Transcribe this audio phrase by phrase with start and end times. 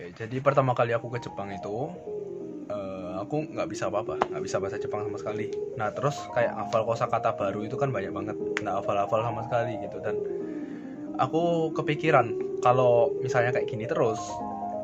[0.00, 1.92] Oke, jadi pertama kali aku ke Jepang itu
[2.72, 5.52] eh, aku nggak bisa apa-apa, nggak bisa bahasa Jepang sama sekali.
[5.76, 8.32] Nah terus kayak hafal kosakata baru itu kan banyak banget,
[8.64, 10.16] nggak hafal-hafal sama sekali gitu dan
[11.20, 12.32] aku kepikiran
[12.64, 14.16] kalau misalnya kayak gini terus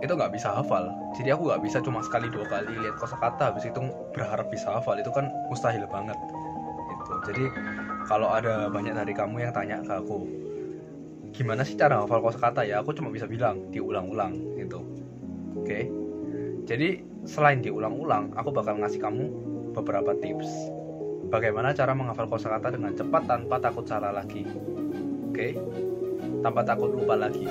[0.04, 0.84] itu nggak bisa hafal.
[1.16, 3.80] Jadi aku nggak bisa cuma sekali dua kali lihat kosakata habis itu
[4.12, 6.20] berharap bisa hafal itu kan mustahil banget.
[6.92, 7.14] Gitu.
[7.32, 7.44] Jadi
[8.04, 10.28] kalau ada banyak dari kamu yang tanya ke aku
[11.32, 14.95] gimana sih cara hafal kosakata ya aku cuma bisa bilang diulang-ulang gitu
[15.62, 15.80] oke.
[16.66, 16.88] Jadi
[17.26, 19.24] selain diulang-ulang aku bakal ngasih kamu
[19.76, 20.48] beberapa tips.
[21.26, 24.46] Bagaimana cara menghafal kosakata dengan cepat tanpa takut salah lagi.
[25.30, 25.58] Oke?
[26.42, 27.46] Tanpa takut lupa lagi.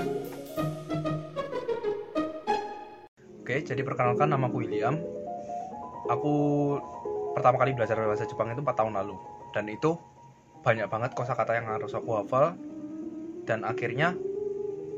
[3.45, 4.97] Oke jadi perkenalkan namaku William.
[6.09, 6.33] Aku
[7.37, 9.15] pertama kali belajar bahasa Jepang itu 4 tahun lalu.
[9.53, 9.95] Dan itu
[10.65, 12.57] banyak banget kosakata yang harus aku hafal.
[13.45, 14.17] Dan akhirnya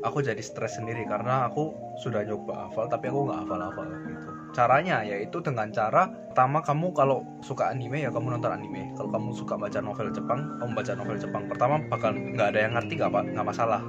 [0.02, 4.28] aku jadi stres sendiri karena aku sudah nyoba hafal tapi aku nggak hafal-hafal gitu.
[4.54, 8.94] Caranya yaitu dengan cara pertama kamu kalau suka anime ya kamu nonton anime.
[8.94, 11.42] Kalau kamu suka baca novel Jepang kamu baca novel Jepang.
[11.50, 13.82] Pertama bakal nggak ada yang ngerti nggak nggak masalah.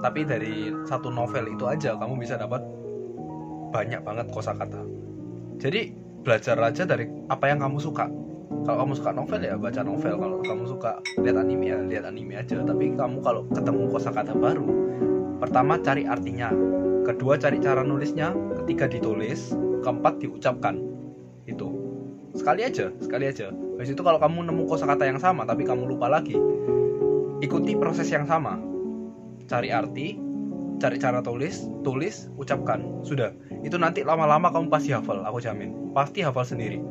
[0.00, 2.60] Tapi dari satu novel itu aja kamu bisa dapat
[3.72, 4.80] banyak banget kosakata.
[5.60, 5.92] Jadi
[6.24, 8.08] belajar aja dari apa yang kamu suka.
[8.64, 12.32] Kalau kamu suka novel ya baca novel kalau kamu suka lihat anime ya lihat anime
[12.40, 12.64] aja.
[12.64, 14.84] Tapi kamu kalau ketemu kosakata baru
[15.38, 16.50] pertama cari artinya.
[17.04, 18.32] Kedua cari cara nulisnya.
[18.62, 19.52] Ketiga ditulis.
[19.84, 20.80] Keempat diucapkan.
[21.44, 21.70] Itu.
[22.34, 23.52] Sekali aja sekali aja.
[23.52, 26.34] Habis itu kalau kamu nemu kosakata yang sama tapi kamu lupa lagi
[27.42, 28.58] ikuti proses yang sama.
[29.46, 30.18] Cari arti
[30.82, 33.04] cari cara tulis tulis ucapkan.
[33.06, 33.30] Sudah.
[33.62, 35.94] Itu nanti lama-lama kamu pasti hafal aku jamin.
[35.94, 36.82] Pasti hafal sendiri.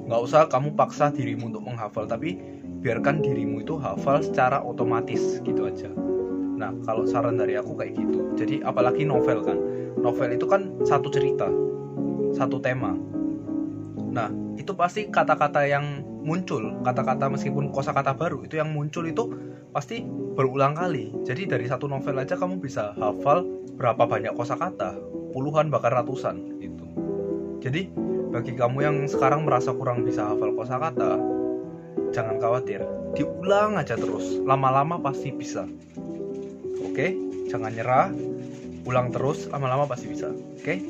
[0.00, 2.40] Nggak usah kamu paksa dirimu untuk menghafal tapi
[2.80, 5.92] biarkan dirimu itu hafal secara otomatis gitu aja
[6.60, 8.36] nah kalau saran dari aku kayak gitu.
[8.36, 9.56] Jadi apalagi novel kan.
[9.96, 11.48] Novel itu kan satu cerita
[12.36, 12.94] satu tema.
[14.10, 14.28] Nah
[14.60, 19.32] itu pasti kata-kata yang muncul kata-kata meskipun kosakata baru itu yang muncul itu
[19.72, 20.04] pasti
[20.36, 21.16] berulang kali.
[21.24, 23.42] Jadi dari satu novel aja kamu bisa hafal
[23.80, 25.00] berapa banyak kosakata
[25.32, 26.84] puluhan bahkan ratusan gitu.
[27.64, 27.88] Jadi
[28.30, 31.18] bagi kamu yang sekarang merasa kurang bisa hafal kosakata,
[32.14, 32.82] jangan khawatir,
[33.18, 34.38] diulang aja terus.
[34.46, 35.66] Lama-lama pasti bisa.
[36.84, 37.12] Oke,
[37.52, 38.08] jangan nyerah.
[38.88, 40.32] Ulang terus, lama-lama pasti bisa.
[40.32, 40.80] Oke?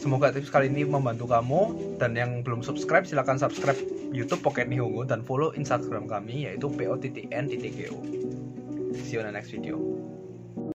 [0.00, 3.76] Semoga tips kali ini membantu kamu dan yang belum subscribe silahkan subscribe
[4.16, 7.96] YouTube Pocket Nihongo dan follow Instagram kami yaitu po.n.go.
[8.96, 9.76] See you on the next video.